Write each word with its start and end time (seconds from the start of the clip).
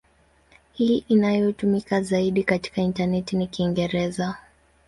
Hii 0.73 0.97
inayotumika 1.07 2.01
zaidi 2.01 2.43
katika 2.43 2.81
intaneti 2.81 3.35
ni 3.37 3.47
Kiingereza. 3.47 4.37